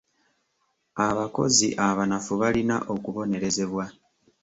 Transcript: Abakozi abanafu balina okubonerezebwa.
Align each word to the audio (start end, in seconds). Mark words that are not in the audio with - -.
Abakozi 1.07 1.67
abanafu 1.87 2.31
balina 2.41 2.75
okubonerezebwa. 2.93 3.85